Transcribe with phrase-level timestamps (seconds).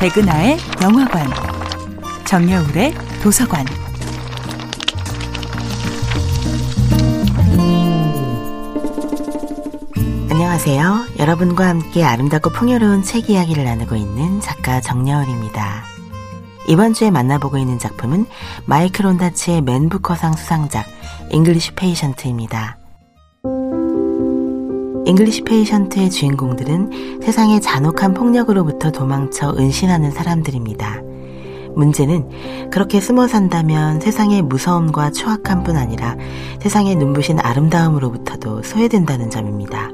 [0.00, 1.28] 백은하의 영화관,
[2.24, 3.66] 정여울의 도서관.
[10.30, 11.04] 안녕하세요.
[11.18, 15.84] 여러분과 함께 아름답고 풍요로운 책 이야기를 나누고 있는 작가 정여울입니다.
[16.66, 18.24] 이번 주에 만나보고 있는 작품은
[18.64, 20.86] 마이클 온다치의 맨부커상 수상작
[21.30, 22.79] 잉글리시 페이션트입니다.
[25.06, 31.02] 잉글리시 페이션트의 주인공들은 세상의 잔혹한 폭력으로부터 도망쳐 은신하는 사람들입니다.
[31.74, 36.16] 문제는 그렇게 숨어 산다면 세상의 무서움과 추악함 뿐 아니라
[36.60, 39.90] 세상의 눈부신 아름다움으로부터도 소외된다는 점입니다.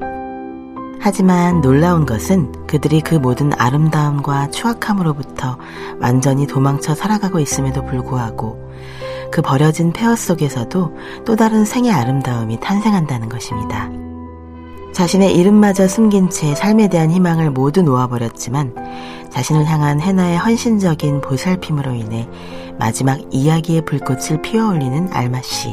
[0.99, 5.57] 하지만 놀라운 것은 그들이 그 모든 아름다움과 추악함으로부터
[6.01, 8.67] 완전히 도망쳐 살아가고 있음에도 불구하고
[9.31, 13.89] 그 버려진 폐허 속에서도 또 다른 생의 아름다움이 탄생한다는 것입니다.
[14.97, 18.73] 자신의 이름마저 숨긴 채 삶에 대한 희망을 모두 놓아버렸지만
[19.29, 22.27] 자신을 향한 해나의 헌신적인 보살핌으로 인해
[22.79, 25.69] 마지막 이야기의 불꽃을 피워올리는 알마 씨.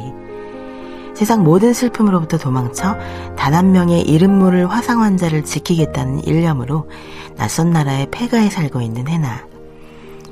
[1.15, 2.99] 세상 모든 슬픔으로부터 도망쳐
[3.35, 6.91] 단 한 명의 이름 모를 화상 환자를 지키겠다는 일념으로
[7.39, 9.47] 낯선 나라의 폐가에 살고 있는 해나.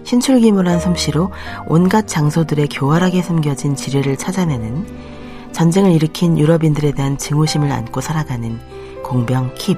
[0.05, 1.30] 신출기물한 솜씨로
[1.67, 4.84] 온갖 장소들의 교활하게 숨겨진 지뢰를 찾아내는
[5.52, 8.81] 전쟁을 일으킨 유럽인들에 대한 증오심을 안고 살아가는
[9.12, 9.77] 공병 킵.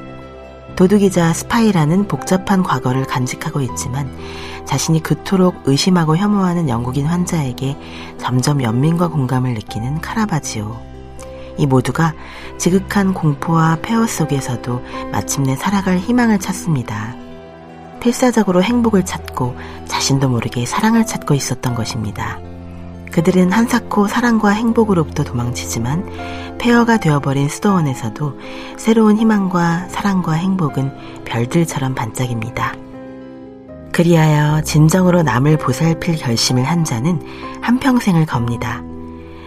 [0.77, 4.08] 도둑이자 스파이라는 복잡한 과거를 간직하고 있지만
[4.64, 7.77] 자신이 그토록 의심하고 혐오하는 영국인 환자에게
[8.16, 10.77] 점점 연민과 공감을 느끼는 카라바지오.
[11.58, 12.14] 이 모두가
[12.58, 17.16] 지극한 공포와 폐허 속에서도 마침내 살아갈 희망을 찾습니다.
[17.98, 19.56] 필사적으로 행복을 찾고
[19.88, 22.38] 자신도 모르게 사랑을 찾고 있었던 것입니다.
[23.15, 28.41] 그들은 한사코 사랑과 행복으로부터 도망치지만 폐허가 되어버린 수도원에서도
[28.77, 32.75] 새로운 희망과 사랑과 행복은 별들처럼 반짝입니다.
[33.92, 37.23] 그리하여 진정으로 남을 보살필 결심을 한 자는
[37.61, 38.83] 한평생을 겁니다.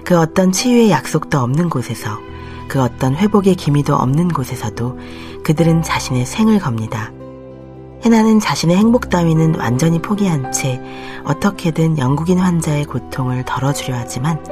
[0.05, 2.17] 그 어떤 치유의 약속도 없는 곳에서
[2.69, 4.97] 그 어떤 회복의 기미도 없는 곳에서도
[5.43, 7.11] 그들은 자신의 생을 겁니다.
[8.03, 10.81] 해나는 자신의 행복 따위는 완전히 포기한 채
[11.25, 14.43] 어떻게든 영국인 환자의 고통을 덜어주려 하지만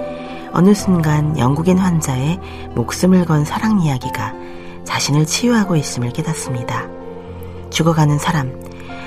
[0.52, 2.40] 어느 순간 영국인 환자의
[2.76, 4.34] 목숨을 건 사랑 이야기가
[4.84, 6.88] 자신을 치유하고 있음을 깨닫습니다.
[7.70, 8.54] 죽어가는 사람,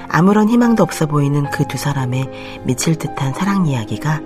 [0.09, 4.21] 아무런 희망도 없어 보이는 그 두 사람의 미칠 듯한 사랑 이야기가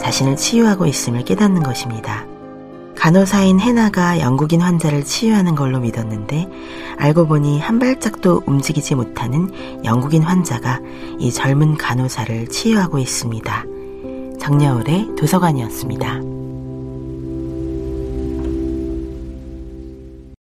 [0.00, 2.26] 자신을 치유하고 있음을 깨닫는 것입니다.
[2.98, 6.48] 간호사인 해나가 영국인 환자를 치유하는 걸로 믿었는데
[6.98, 9.52] 알고 보니 한 발짝도 움직이지 못하는
[9.84, 10.80] 영국인 환자가
[11.20, 13.64] 이 젊은 간호사를 치유하고 있습니다.
[14.40, 16.37] 정여울의 도서관이었습니다.